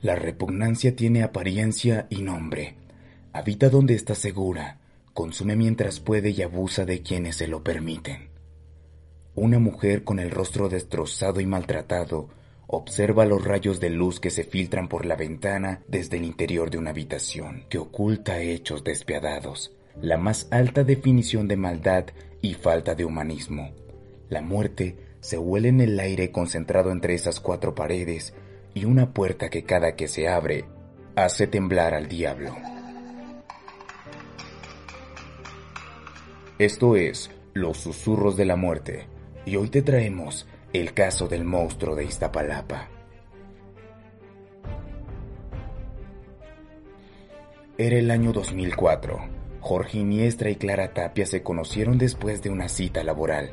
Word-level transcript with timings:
La 0.00 0.14
repugnancia 0.14 0.94
tiene 0.94 1.24
apariencia 1.24 2.06
y 2.08 2.22
nombre. 2.22 2.76
Habita 3.32 3.68
donde 3.68 3.94
está 3.94 4.14
segura, 4.14 4.78
consume 5.12 5.56
mientras 5.56 5.98
puede 5.98 6.30
y 6.30 6.42
abusa 6.42 6.84
de 6.84 7.02
quienes 7.02 7.34
se 7.36 7.48
lo 7.48 7.64
permiten. 7.64 8.28
Una 9.34 9.58
mujer 9.58 10.04
con 10.04 10.20
el 10.20 10.30
rostro 10.30 10.68
destrozado 10.68 11.40
y 11.40 11.46
maltratado 11.46 12.28
observa 12.68 13.24
los 13.24 13.44
rayos 13.44 13.80
de 13.80 13.90
luz 13.90 14.20
que 14.20 14.30
se 14.30 14.44
filtran 14.44 14.88
por 14.88 15.04
la 15.04 15.16
ventana 15.16 15.82
desde 15.88 16.18
el 16.18 16.24
interior 16.24 16.70
de 16.70 16.78
una 16.78 16.90
habitación 16.90 17.64
que 17.68 17.78
oculta 17.78 18.40
hechos 18.40 18.84
despiadados, 18.84 19.72
la 20.00 20.16
más 20.16 20.46
alta 20.52 20.84
definición 20.84 21.48
de 21.48 21.56
maldad 21.56 22.04
y 22.40 22.54
falta 22.54 22.94
de 22.94 23.04
humanismo. 23.04 23.72
La 24.28 24.42
muerte 24.42 24.96
se 25.20 25.38
huele 25.38 25.70
en 25.70 25.80
el 25.80 25.98
aire 25.98 26.30
concentrado 26.30 26.92
entre 26.92 27.14
esas 27.14 27.40
cuatro 27.40 27.74
paredes 27.74 28.32
y 28.78 28.84
una 28.84 29.12
puerta 29.12 29.50
que 29.50 29.64
cada 29.64 29.96
que 29.96 30.06
se 30.06 30.28
abre 30.28 30.64
hace 31.16 31.48
temblar 31.48 31.94
al 31.94 32.06
diablo. 32.06 32.54
Esto 36.60 36.94
es 36.94 37.28
Los 37.54 37.78
Susurros 37.78 38.36
de 38.36 38.44
la 38.44 38.54
Muerte 38.54 39.08
y 39.44 39.56
hoy 39.56 39.68
te 39.68 39.82
traemos 39.82 40.46
el 40.72 40.94
caso 40.94 41.26
del 41.26 41.44
monstruo 41.44 41.96
de 41.96 42.04
Iztapalapa. 42.04 42.88
Era 47.76 47.98
el 47.98 48.12
año 48.12 48.32
2004. 48.32 49.18
Jorge 49.60 49.98
Iniestra 49.98 50.50
y 50.50 50.56
Clara 50.56 50.94
Tapia 50.94 51.26
se 51.26 51.42
conocieron 51.42 51.98
después 51.98 52.42
de 52.42 52.50
una 52.50 52.68
cita 52.68 53.02
laboral. 53.02 53.50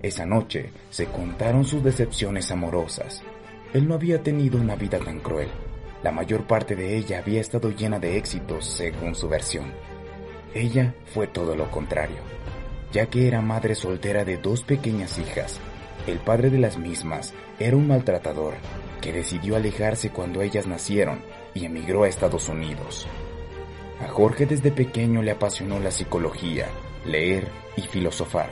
Esa 0.00 0.26
noche 0.26 0.70
se 0.90 1.06
contaron 1.06 1.64
sus 1.64 1.82
decepciones 1.82 2.52
amorosas. 2.52 3.24
Él 3.74 3.88
no 3.88 3.94
había 3.94 4.22
tenido 4.22 4.60
una 4.60 4.76
vida 4.76 5.00
tan 5.00 5.18
cruel. 5.18 5.48
La 6.04 6.12
mayor 6.12 6.46
parte 6.46 6.76
de 6.76 6.96
ella 6.96 7.18
había 7.18 7.40
estado 7.40 7.70
llena 7.70 7.98
de 7.98 8.16
éxitos, 8.16 8.66
según 8.66 9.16
su 9.16 9.28
versión. 9.28 9.72
Ella 10.54 10.94
fue 11.06 11.26
todo 11.26 11.56
lo 11.56 11.68
contrario, 11.72 12.18
ya 12.92 13.06
que 13.06 13.26
era 13.26 13.40
madre 13.40 13.74
soltera 13.74 14.24
de 14.24 14.36
dos 14.36 14.62
pequeñas 14.62 15.18
hijas. 15.18 15.58
El 16.06 16.20
padre 16.20 16.50
de 16.50 16.58
las 16.58 16.78
mismas 16.78 17.34
era 17.58 17.76
un 17.76 17.88
maltratador 17.88 18.54
que 19.00 19.12
decidió 19.12 19.56
alejarse 19.56 20.10
cuando 20.10 20.40
ellas 20.40 20.68
nacieron 20.68 21.18
y 21.52 21.64
emigró 21.64 22.04
a 22.04 22.08
Estados 22.08 22.48
Unidos. 22.48 23.08
A 24.00 24.06
Jorge 24.06 24.46
desde 24.46 24.70
pequeño 24.70 25.20
le 25.20 25.32
apasionó 25.32 25.80
la 25.80 25.90
psicología, 25.90 26.68
leer 27.04 27.48
y 27.76 27.82
filosofar. 27.82 28.50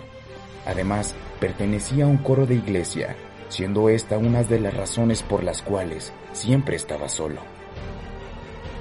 Además, 0.66 1.14
pertenecía 1.38 2.06
a 2.06 2.08
un 2.08 2.18
coro 2.18 2.44
de 2.44 2.56
iglesia, 2.56 3.14
siendo 3.52 3.90
esta 3.90 4.16
una 4.16 4.42
de 4.42 4.58
las 4.58 4.74
razones 4.74 5.22
por 5.22 5.44
las 5.44 5.60
cuales 5.60 6.10
siempre 6.32 6.74
estaba 6.74 7.10
solo. 7.10 7.42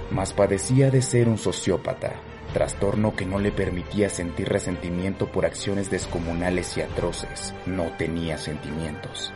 Mas 0.10 0.32
padecía 0.32 0.90
de 0.90 1.02
ser 1.02 1.28
un 1.28 1.38
sociópata, 1.38 2.14
trastorno 2.54 3.14
que 3.14 3.26
no 3.26 3.38
le 3.38 3.52
permitía 3.52 4.10
sentir 4.10 4.48
resentimiento 4.48 5.30
por 5.30 5.46
acciones 5.46 5.92
descomunales 5.92 6.78
y 6.78 6.82
atroces. 6.82 7.54
No 7.66 7.92
tenía 7.98 8.38
sentimientos. 8.38 9.34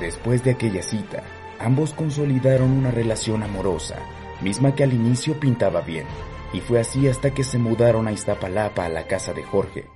Después 0.00 0.44
de 0.44 0.50
aquella 0.50 0.82
cita, 0.82 1.22
ambos 1.58 1.94
consolidaron 1.94 2.70
una 2.70 2.90
relación 2.90 3.42
amorosa, 3.42 3.96
misma 4.42 4.74
que 4.74 4.84
al 4.84 4.92
inicio 4.92 5.40
pintaba 5.40 5.80
bien, 5.80 6.06
y 6.52 6.60
fue 6.60 6.78
así 6.80 7.08
hasta 7.08 7.32
que 7.32 7.44
se 7.44 7.56
mudaron 7.56 8.06
a 8.06 8.12
Iztapalapa 8.12 8.84
a 8.84 8.90
la 8.90 9.06
casa 9.06 9.32
de 9.32 9.44
Jorge, 9.44 9.86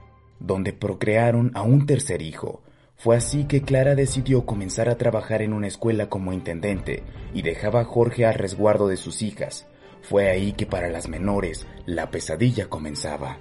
donde 0.41 0.73
procrearon 0.73 1.53
a 1.55 1.63
un 1.63 1.85
tercer 1.85 2.23
hijo. 2.23 2.64
Fue 2.97 3.17
así 3.17 3.45
que 3.45 3.63
Clara 3.63 3.95
decidió 3.95 4.47
comenzar 4.47 4.89
a 4.89 4.97
trabajar 4.97 5.43
en 5.43 5.53
una 5.53 5.67
escuela 5.67 6.09
como 6.09 6.33
intendente 6.33 7.03
y 7.35 7.43
dejaba 7.43 7.81
a 7.81 7.85
Jorge 7.85 8.25
al 8.25 8.35
resguardo 8.35 8.89
de 8.89 8.97
sus 8.97 9.23
hijas, 9.23 9.67
fue 10.05 10.29
ahí 10.29 10.53
que 10.53 10.67
para 10.67 10.91
las 10.91 11.09
menores 11.09 11.67
la 11.87 12.11
pesadilla 12.11 12.69
comenzaba, 12.69 13.39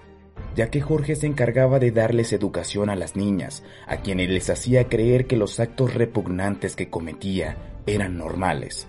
ya 0.55 0.69
que 0.69 0.79
Jorge 0.79 1.16
se 1.16 1.28
encargaba 1.28 1.78
de 1.78 1.91
darles 1.91 2.31
educación 2.31 2.89
a 2.89 2.95
las 2.95 3.17
niñas, 3.17 3.63
a 3.85 3.97
quienes 3.97 4.29
les 4.29 4.50
hacía 4.50 4.88
creer 4.88 5.28
que 5.28 5.35
los 5.35 5.59
actos 5.59 5.94
repugnantes 5.94 6.78
que 6.78 6.89
cometía 6.89 7.57
eran 7.85 8.17
normales. 8.17 8.88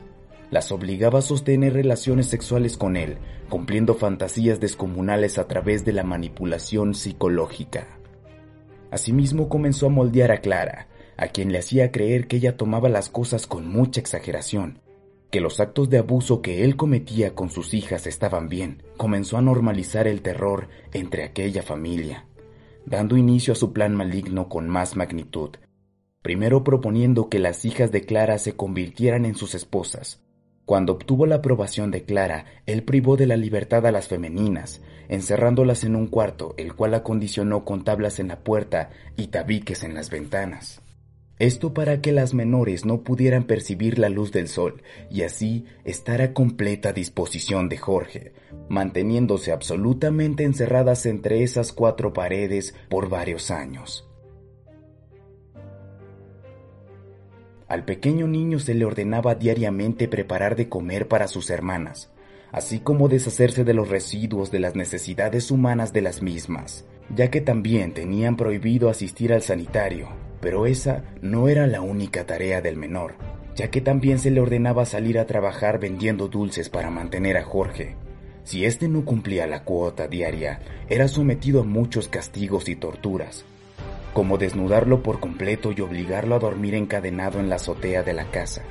Las 0.52 0.70
obligaba 0.70 1.18
a 1.18 1.22
sostener 1.22 1.72
relaciones 1.72 2.28
sexuales 2.28 2.76
con 2.76 2.96
él, 2.96 3.18
cumpliendo 3.48 3.94
fantasías 3.94 4.60
descomunales 4.60 5.38
a 5.38 5.48
través 5.48 5.84
de 5.84 5.92
la 5.92 6.04
manipulación 6.04 6.94
psicológica. 6.94 7.98
Asimismo 8.94 9.48
comenzó 9.48 9.86
a 9.86 9.88
moldear 9.88 10.30
a 10.30 10.36
Clara, 10.36 10.86
a 11.16 11.26
quien 11.26 11.50
le 11.50 11.58
hacía 11.58 11.90
creer 11.90 12.28
que 12.28 12.36
ella 12.36 12.56
tomaba 12.56 12.88
las 12.88 13.08
cosas 13.08 13.48
con 13.48 13.66
mucha 13.66 14.00
exageración, 14.00 14.78
que 15.32 15.40
los 15.40 15.58
actos 15.58 15.90
de 15.90 15.98
abuso 15.98 16.42
que 16.42 16.62
él 16.62 16.76
cometía 16.76 17.34
con 17.34 17.50
sus 17.50 17.74
hijas 17.74 18.06
estaban 18.06 18.48
bien, 18.48 18.84
comenzó 18.96 19.36
a 19.36 19.42
normalizar 19.42 20.06
el 20.06 20.22
terror 20.22 20.68
entre 20.92 21.24
aquella 21.24 21.64
familia, 21.64 22.28
dando 22.86 23.16
inicio 23.16 23.54
a 23.54 23.56
su 23.56 23.72
plan 23.72 23.96
maligno 23.96 24.48
con 24.48 24.68
más 24.68 24.94
magnitud, 24.94 25.50
primero 26.22 26.62
proponiendo 26.62 27.28
que 27.28 27.40
las 27.40 27.64
hijas 27.64 27.90
de 27.90 28.02
Clara 28.02 28.38
se 28.38 28.54
convirtieran 28.54 29.24
en 29.24 29.34
sus 29.34 29.56
esposas. 29.56 30.22
Cuando 30.64 30.94
obtuvo 30.94 31.26
la 31.26 31.36
aprobación 31.36 31.90
de 31.90 32.04
Clara, 32.04 32.46
él 32.64 32.84
privó 32.84 33.16
de 33.16 33.26
la 33.26 33.36
libertad 33.36 33.86
a 33.86 33.92
las 33.92 34.08
femeninas, 34.08 34.80
encerrándolas 35.08 35.84
en 35.84 35.94
un 35.94 36.06
cuarto, 36.06 36.54
el 36.56 36.74
cual 36.74 36.94
acondicionó 36.94 37.64
con 37.64 37.84
tablas 37.84 38.18
en 38.18 38.28
la 38.28 38.40
puerta 38.40 38.90
y 39.16 39.26
tabiques 39.26 39.82
en 39.82 39.94
las 39.94 40.08
ventanas. 40.08 40.80
Esto 41.38 41.74
para 41.74 42.00
que 42.00 42.12
las 42.12 42.32
menores 42.32 42.84
no 42.86 43.02
pudieran 43.02 43.44
percibir 43.44 43.98
la 43.98 44.08
luz 44.08 44.30
del 44.30 44.48
sol 44.48 44.82
y 45.10 45.22
así 45.22 45.66
estar 45.84 46.22
a 46.22 46.32
completa 46.32 46.92
disposición 46.92 47.68
de 47.68 47.76
Jorge, 47.76 48.32
manteniéndose 48.68 49.50
absolutamente 49.50 50.44
encerradas 50.44 51.06
entre 51.06 51.42
esas 51.42 51.72
cuatro 51.72 52.12
paredes 52.12 52.74
por 52.88 53.08
varios 53.08 53.50
años. 53.50 54.08
Al 57.74 57.84
pequeño 57.84 58.28
niño 58.28 58.60
se 58.60 58.72
le 58.72 58.84
ordenaba 58.84 59.34
diariamente 59.34 60.06
preparar 60.06 60.54
de 60.54 60.68
comer 60.68 61.08
para 61.08 61.26
sus 61.26 61.50
hermanas, 61.50 62.08
así 62.52 62.78
como 62.78 63.08
deshacerse 63.08 63.64
de 63.64 63.74
los 63.74 63.88
residuos 63.88 64.52
de 64.52 64.60
las 64.60 64.76
necesidades 64.76 65.50
humanas 65.50 65.92
de 65.92 66.00
las 66.00 66.22
mismas, 66.22 66.84
ya 67.12 67.32
que 67.32 67.40
también 67.40 67.92
tenían 67.92 68.36
prohibido 68.36 68.88
asistir 68.88 69.32
al 69.32 69.42
sanitario 69.42 70.08
pero 70.44 70.66
esa 70.66 71.04
no 71.22 71.48
era 71.48 71.66
la 71.66 71.80
única 71.80 72.26
tarea 72.26 72.60
del 72.60 72.76
menor, 72.76 73.14
ya 73.56 73.70
que 73.70 73.80
también 73.80 74.18
se 74.18 74.30
le 74.30 74.42
ordenaba 74.42 74.84
salir 74.84 75.18
a 75.18 75.24
trabajar 75.24 75.80
vendiendo 75.80 76.28
dulces 76.28 76.68
para 76.68 76.90
mantener 76.90 77.38
a 77.38 77.44
Jorge. 77.44 77.96
Si 78.42 78.66
éste 78.66 78.86
no 78.86 79.06
cumplía 79.06 79.46
la 79.46 79.64
cuota 79.64 80.06
diaria, 80.06 80.60
era 80.90 81.08
sometido 81.08 81.62
a 81.62 81.64
muchos 81.64 82.08
castigos 82.08 82.68
y 82.68 82.76
torturas, 82.76 83.46
como 84.14 84.38
desnudarlo 84.38 85.02
por 85.02 85.20
completo 85.20 85.72
y 85.72 85.80
obligarlo 85.80 86.36
a 86.36 86.38
dormir 86.38 86.74
encadenado 86.74 87.40
en 87.40 87.50
la 87.50 87.56
azotea 87.56 88.02
de 88.02 88.14
la 88.14 88.30
casa, 88.30 88.62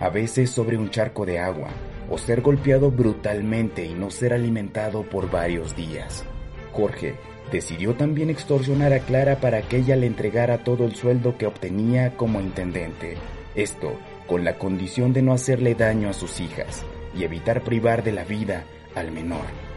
a 0.00 0.10
veces 0.10 0.50
sobre 0.50 0.76
un 0.76 0.90
charco 0.90 1.24
de 1.24 1.38
agua, 1.38 1.68
o 2.10 2.18
ser 2.18 2.42
golpeado 2.42 2.90
brutalmente 2.90 3.84
y 3.84 3.94
no 3.94 4.10
ser 4.10 4.34
alimentado 4.34 5.04
por 5.04 5.30
varios 5.30 5.76
días. 5.76 6.24
Jorge 6.72 7.14
decidió 7.52 7.94
también 7.94 8.28
extorsionar 8.28 8.92
a 8.92 9.00
Clara 9.00 9.40
para 9.40 9.62
que 9.62 9.78
ella 9.78 9.96
le 9.96 10.06
entregara 10.06 10.64
todo 10.64 10.84
el 10.84 10.94
sueldo 10.96 11.38
que 11.38 11.46
obtenía 11.46 12.16
como 12.16 12.40
intendente. 12.40 13.16
Esto 13.54 13.98
con 14.26 14.44
la 14.44 14.58
condición 14.58 15.12
de 15.12 15.22
no 15.22 15.32
hacerle 15.32 15.74
daño 15.74 16.10
a 16.10 16.12
sus 16.12 16.40
hijas 16.40 16.84
y 17.16 17.24
evitar 17.24 17.62
privar 17.62 18.02
de 18.02 18.12
la 18.12 18.24
vida 18.24 18.64
al 18.94 19.12
menor. 19.12 19.67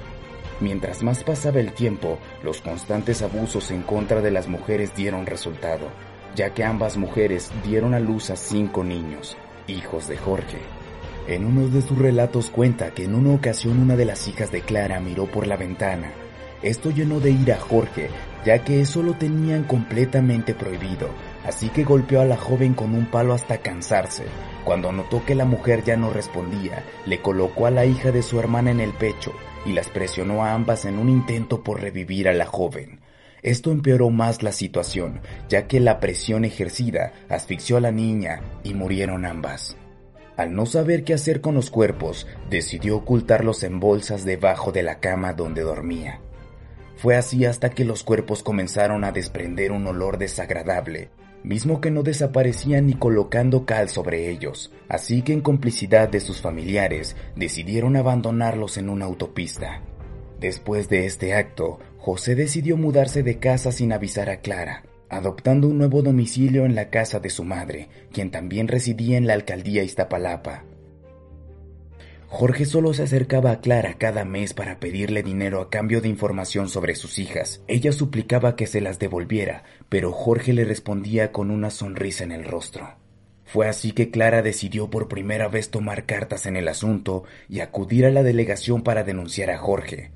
Mientras 0.62 1.04
más 1.04 1.24
pasaba 1.24 1.60
el 1.60 1.74
tiempo, 1.74 2.20
los 2.44 2.62
constantes 2.62 3.22
abusos 3.22 3.72
en 3.72 3.82
contra 3.82 4.22
de 4.22 4.32
las 4.32 4.48
mujeres 4.48 4.96
dieron 4.96 5.26
resultado, 5.26 5.88
ya 6.36 6.54
que 6.54 6.64
ambas 6.64 6.98
mujeres 6.98 7.52
dieron 7.64 7.94
a 7.94 8.00
luz 8.00 8.30
a 8.30 8.36
cinco 8.36 8.84
niños, 8.84 9.36
hijos 9.68 10.08
de 10.08 10.18
Jorge. 10.18 10.60
En 11.28 11.46
uno 11.46 11.68
de 11.68 11.82
sus 11.82 11.98
relatos 11.98 12.50
cuenta 12.50 12.92
que 12.92 13.04
en 13.04 13.16
una 13.16 13.34
ocasión 13.34 13.80
una 13.80 13.96
de 13.96 14.06
las 14.06 14.28
hijas 14.28 14.52
de 14.52 14.62
Clara 14.62 15.00
miró 15.00 15.26
por 15.26 15.48
la 15.48 15.58
ventana 15.58 16.12
esto 16.64 16.92
llenó 16.92 17.20
de 17.20 17.32
ira 17.32 17.56
a 17.56 17.60
Jorge, 17.60 18.10
ya 18.46 18.64
que 18.64 18.82
eso 18.82 19.02
lo 19.02 19.16
tenían 19.16 19.64
completamente 19.64 20.54
prohibido, 20.54 21.10
así 21.44 21.70
que 21.70 21.84
golpeó 21.84 22.22
a 22.22 22.26
la 22.26 22.38
joven 22.38 22.76
con 22.76 22.94
un 22.94 23.08
palo 23.08 23.34
hasta 23.34 23.58
cansarse. 23.58 24.26
Cuando 24.64 24.92
notó 24.92 25.26
que 25.26 25.34
la 25.34 25.46
mujer 25.46 25.84
ya 25.84 25.98
no 25.98 26.12
respondía, 26.12 26.84
le 27.08 27.20
colocó 27.20 27.66
a 27.66 27.72
la 27.72 27.86
hija 27.86 28.12
de 28.12 28.22
su 28.22 28.40
hermana 28.40 28.70
en 28.70 28.80
el 28.80 28.94
pecho 28.94 29.34
y 29.66 29.74
las 29.74 29.90
presionó 29.90 30.44
a 30.44 30.54
ambas 30.54 30.86
en 30.86 30.98
un 30.98 31.10
intento 31.10 31.64
por 31.64 31.82
revivir 31.82 32.28
a 32.28 32.34
la 32.34 32.46
joven. 32.46 33.02
Esto 33.44 33.72
empeoró 33.72 34.10
más 34.10 34.44
la 34.44 34.52
situación, 34.52 35.22
ya 35.50 35.68
que 35.68 35.80
la 35.80 36.00
presión 36.00 36.46
ejercida 36.46 37.14
asfixió 37.28 37.78
a 37.78 37.82
la 37.82 37.92
niña 37.92 38.42
y 38.64 38.74
murieron 38.74 39.26
ambas. 39.26 39.78
Al 40.38 40.56
no 40.56 40.66
saber 40.66 41.04
qué 41.04 41.14
hacer 41.14 41.42
con 41.42 41.56
los 41.56 41.70
cuerpos, 41.70 42.28
decidió 42.50 42.98
ocultarlos 42.98 43.64
en 43.64 43.80
bolsas 43.80 44.26
debajo 44.26 44.72
de 44.72 44.84
la 44.84 45.00
cama 45.00 45.34
donde 45.34 45.62
dormía. 45.62 46.22
Fue 46.96 47.16
así 47.16 47.46
hasta 47.46 47.72
que 47.72 47.84
los 47.84 48.04
cuerpos 48.04 48.44
comenzaron 48.44 49.04
a 49.04 49.12
desprender 49.12 49.72
un 49.72 49.88
olor 49.88 50.20
desagradable, 50.20 51.10
mismo 51.44 51.82
que 51.82 51.92
no 51.92 52.04
desaparecían 52.04 52.88
ni 52.88 52.94
colocando 52.94 53.66
cal 53.66 53.90
sobre 53.90 54.30
ellos, 54.30 54.72
así 54.90 55.22
que 55.22 55.34
en 55.34 55.42
complicidad 55.42 56.10
de 56.10 56.20
sus 56.20 56.42
familiares 56.42 57.16
decidieron 57.36 57.96
abandonarlos 57.96 58.78
en 58.78 58.90
una 58.90 59.06
autopista. 59.06 59.82
Después 60.40 60.90
de 60.90 61.06
este 61.06 61.34
acto, 61.34 61.80
José 61.98 62.36
decidió 62.36 62.78
mudarse 62.78 63.24
de 63.24 63.38
casa 63.38 63.72
sin 63.72 63.94
avisar 63.94 64.30
a 64.30 64.42
Clara, 64.42 64.84
adoptando 65.10 65.68
un 65.68 65.78
nuevo 65.78 66.02
domicilio 66.02 66.66
en 66.66 66.74
la 66.74 66.90
casa 66.90 67.20
de 67.20 67.30
su 67.30 67.44
madre, 67.44 67.90
quien 68.12 68.32
también 68.32 68.68
residía 68.68 69.18
en 69.18 69.28
la 69.28 69.34
alcaldía 69.34 69.84
Iztapalapa. 69.84 70.64
Jorge 72.34 72.64
solo 72.64 72.94
se 72.94 73.04
acercaba 73.04 73.52
a 73.52 73.60
Clara 73.60 73.96
cada 73.98 74.24
mes 74.24 74.54
para 74.54 74.80
pedirle 74.80 75.22
dinero 75.22 75.60
a 75.60 75.70
cambio 75.70 76.00
de 76.00 76.08
información 76.08 76.70
sobre 76.70 76.96
sus 76.96 77.20
hijas. 77.20 77.62
Ella 77.68 77.92
suplicaba 77.92 78.56
que 78.56 78.68
se 78.68 78.80
las 78.80 79.00
devolviera, 79.00 79.66
pero 79.90 80.14
Jorge 80.14 80.54
le 80.54 80.64
respondía 80.64 81.34
con 81.34 81.52
una 81.52 81.70
sonrisa 81.70 82.24
en 82.24 82.32
el 82.32 82.46
rostro. 82.46 82.96
Fue 83.44 83.68
así 83.68 83.92
que 83.92 84.12
Clara 84.12 84.42
decidió 84.42 84.90
por 84.90 85.10
primera 85.10 85.50
vez 85.50 85.72
tomar 85.72 86.06
cartas 86.06 86.46
en 86.46 86.56
el 86.56 86.70
asunto 86.70 87.26
y 87.50 87.60
acudir 87.60 88.06
a 88.06 88.12
la 88.12 88.24
delegación 88.24 88.82
para 88.82 89.04
denunciar 89.04 89.52
a 89.52 89.58
Jorge. 89.58 90.12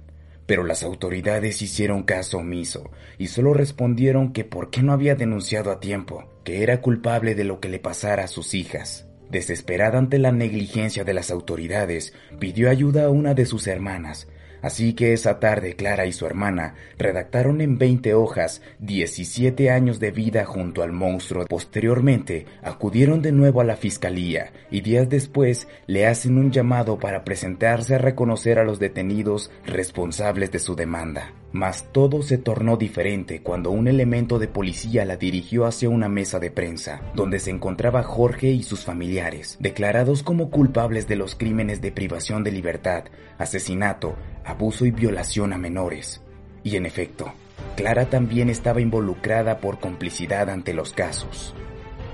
Pero 0.46 0.64
las 0.64 0.84
autoridades 0.84 1.62
hicieron 1.62 2.04
caso 2.04 2.38
omiso 2.38 2.92
y 3.18 3.28
solo 3.28 3.54
respondieron 3.54 4.32
que 4.32 4.46
por 4.46 4.70
qué 4.70 4.84
no 4.84 4.94
había 4.94 5.16
denunciado 5.16 5.70
a 5.70 5.82
tiempo, 5.82 6.24
que 6.46 6.64
era 6.64 6.80
culpable 6.80 7.36
de 7.36 7.44
lo 7.44 7.60
que 7.60 7.68
le 7.68 7.80
pasara 7.80 8.24
a 8.24 8.30
sus 8.30 8.54
hijas. 8.54 9.06
Desesperada 9.30 9.98
ante 9.98 10.20
la 10.20 10.32
negligencia 10.32 11.04
de 11.04 11.14
las 11.14 11.32
autoridades, 11.32 12.14
pidió 12.40 12.70
ayuda 12.70 13.06
a 13.06 13.10
una 13.10 13.34
de 13.34 13.46
sus 13.46 13.68
hermanas, 13.68 14.28
Así 14.66 14.94
que 14.94 15.14
esa 15.14 15.40
tarde 15.40 15.76
Clara 15.76 16.08
y 16.08 16.12
su 16.12 16.26
hermana 16.26 16.74
redactaron 16.98 17.62
en 17.62 17.78
20 17.78 18.16
hojas 18.16 18.64
17 18.80 19.70
años 19.70 20.00
de 20.00 20.10
vida 20.10 20.44
junto 20.44 20.82
al 20.82 20.92
monstruo. 20.92 21.46
Posteriormente 21.46 22.48
acudieron 22.64 23.22
de 23.22 23.32
nuevo 23.32 23.62
a 23.62 23.64
la 23.64 23.76
fiscalía 23.76 24.52
y 24.72 24.82
días 24.82 25.08
después 25.08 25.68
le 25.86 26.08
hacen 26.08 26.40
un 26.40 26.52
llamado 26.52 26.98
para 26.98 27.24
presentarse 27.24 27.94
a 27.94 28.00
reconocer 28.00 28.58
a 28.58 28.64
los 28.64 28.80
detenidos 28.80 29.52
responsables 29.68 30.52
de 30.52 30.58
su 30.58 30.76
demanda. 30.76 31.32
Mas 31.56 31.88
todo 31.94 32.22
se 32.22 32.38
tornó 32.38 32.76
diferente 32.76 33.42
cuando 33.42 33.72
un 33.72 33.88
elemento 33.88 34.40
de 34.40 34.50
policía 34.50 35.06
la 35.06 35.16
dirigió 35.16 35.66
hacia 35.66 35.88
una 35.88 36.10
mesa 36.10 36.38
de 36.38 36.52
prensa, 36.52 37.00
donde 37.14 37.40
se 37.40 37.50
encontraba 37.50 38.04
Jorge 38.04 38.48
y 38.48 38.62
sus 38.62 38.84
familiares, 38.84 39.56
declarados 39.62 40.22
como 40.22 40.50
culpables 40.50 41.08
de 41.08 41.16
los 41.16 41.36
crímenes 41.36 41.80
de 41.80 41.94
privación 41.94 42.44
de 42.44 42.52
libertad, 42.52 43.06
asesinato, 43.38 44.18
abuso 44.44 44.86
y 44.86 44.92
violación 44.92 45.54
a 45.54 45.58
menores. 45.58 46.22
Y 46.62 46.76
en 46.76 46.86
efecto, 46.86 47.32
Clara 47.78 48.10
también 48.10 48.50
estaba 48.50 48.82
involucrada 48.82 49.60
por 49.60 49.80
complicidad 49.80 50.50
ante 50.50 50.74
los 50.74 50.92
casos. 50.92 51.56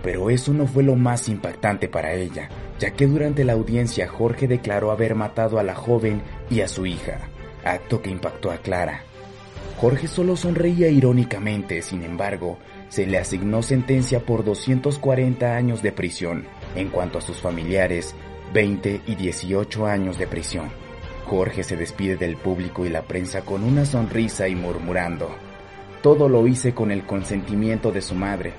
Pero 0.04 0.30
eso 0.30 0.54
no 0.54 0.68
fue 0.68 0.84
lo 0.84 0.96
más 0.96 1.28
impactante 1.28 1.88
para 1.88 2.14
ella, 2.14 2.50
ya 2.78 2.92
que 2.92 3.08
durante 3.08 3.44
la 3.44 3.54
audiencia 3.54 4.08
Jorge 4.08 4.48
declaró 4.48 4.92
haber 4.92 5.16
matado 5.16 5.58
a 5.58 5.64
la 5.64 5.74
joven 5.74 6.22
y 6.52 6.62
a 6.62 6.68
su 6.68 6.86
hija, 6.86 7.22
acto 7.66 8.04
que 8.04 8.12
impactó 8.12 8.52
a 8.52 8.58
Clara. 8.60 9.06
Jorge 9.82 10.08
solo 10.08 10.36
sonreía 10.36 10.90
irónicamente, 10.90 11.82
sin 11.82 12.04
embargo, 12.04 12.60
se 12.90 13.08
le 13.08 13.18
asignó 13.18 13.64
sentencia 13.64 14.20
por 14.20 14.46
240 14.46 15.56
años 15.56 15.82
de 15.82 15.92
prisión, 15.92 16.46
en 16.76 16.90
cuanto 16.90 17.18
a 17.18 17.22
sus 17.22 17.38
familiares, 17.38 18.14
20 18.54 19.02
y 19.08 19.16
18 19.16 19.88
años 19.88 20.20
de 20.20 20.28
prisión. 20.28 20.70
Jorge 21.26 21.64
se 21.64 21.78
despide 21.78 22.16
del 22.16 22.38
público 22.38 22.86
y 22.86 22.90
la 22.90 23.02
prensa 23.02 23.42
con 23.42 23.64
una 23.64 23.86
sonrisa 23.86 24.48
y 24.48 24.54
murmurando, 24.54 25.32
todo 26.04 26.30
lo 26.30 26.46
hice 26.46 26.76
con 26.76 26.92
el 26.92 27.04
consentimiento 27.04 27.92
de 27.92 28.04
su 28.04 28.14
madre. 28.14 28.54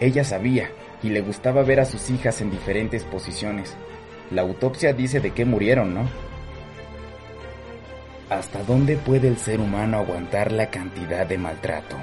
Ella 0.00 0.24
sabía 0.24 0.70
y 1.02 1.10
le 1.10 1.20
gustaba 1.20 1.62
ver 1.64 1.80
a 1.80 1.84
sus 1.84 2.08
hijas 2.08 2.40
en 2.40 2.50
diferentes 2.50 3.04
posiciones. 3.04 3.76
La 4.30 4.40
autopsia 4.40 4.94
dice 4.94 5.20
de 5.20 5.32
qué 5.32 5.44
murieron, 5.44 5.92
¿no? 5.92 6.08
¿Hasta 8.32 8.64
dónde 8.64 8.96
puede 8.96 9.28
el 9.28 9.36
ser 9.36 9.60
humano 9.60 9.98
aguantar 9.98 10.52
la 10.52 10.70
cantidad 10.70 11.26
de 11.26 11.36
maltrato? 11.36 11.98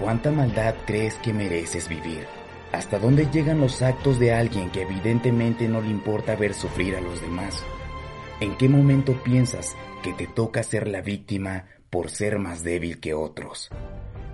¿Cuánta 0.00 0.30
maldad 0.30 0.74
crees 0.86 1.16
que 1.16 1.34
mereces 1.34 1.90
vivir? 1.90 2.26
¿Hasta 2.72 2.98
dónde 2.98 3.28
llegan 3.30 3.60
los 3.60 3.82
actos 3.82 4.18
de 4.18 4.32
alguien 4.32 4.70
que 4.70 4.80
evidentemente 4.80 5.68
no 5.68 5.82
le 5.82 5.90
importa 5.90 6.36
ver 6.36 6.54
sufrir 6.54 6.96
a 6.96 7.02
los 7.02 7.20
demás? 7.20 7.62
¿En 8.40 8.56
qué 8.56 8.66
momento 8.66 9.22
piensas 9.22 9.76
que 10.02 10.14
te 10.14 10.26
toca 10.26 10.62
ser 10.62 10.88
la 10.88 11.02
víctima 11.02 11.66
por 11.90 12.08
ser 12.08 12.38
más 12.38 12.62
débil 12.64 12.98
que 12.98 13.12
otros? 13.12 13.68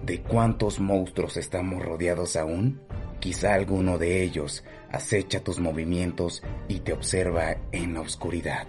¿De 0.04 0.22
cuántos 0.22 0.78
monstruos 0.78 1.36
estamos 1.36 1.84
rodeados 1.84 2.36
aún? 2.36 2.80
Quizá 3.18 3.54
alguno 3.54 3.98
de 3.98 4.22
ellos 4.22 4.62
acecha 4.88 5.42
tus 5.42 5.58
movimientos 5.58 6.44
y 6.68 6.78
te 6.78 6.92
observa 6.92 7.56
en 7.72 7.94
la 7.94 8.02
oscuridad. 8.02 8.68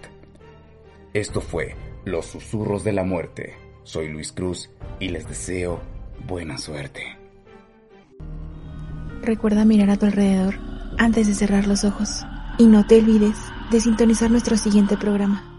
Esto 1.14 1.40
fue 1.40 1.76
Los 2.06 2.26
Susurros 2.26 2.84
de 2.84 2.92
la 2.92 3.02
Muerte. 3.02 3.56
Soy 3.82 4.06
Luis 4.06 4.30
Cruz 4.30 4.70
y 5.00 5.08
les 5.08 5.28
deseo 5.28 5.80
buena 6.28 6.56
suerte. 6.56 7.02
Recuerda 9.22 9.64
mirar 9.64 9.90
a 9.90 9.96
tu 9.96 10.06
alrededor 10.06 10.54
antes 10.98 11.26
de 11.26 11.34
cerrar 11.34 11.66
los 11.66 11.82
ojos 11.82 12.22
y 12.58 12.66
no 12.66 12.86
te 12.86 13.00
olvides 13.00 13.36
de 13.72 13.80
sintonizar 13.80 14.30
nuestro 14.30 14.56
siguiente 14.56 14.96
programa. 14.96 15.55